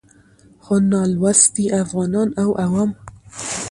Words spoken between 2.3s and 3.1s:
او عوام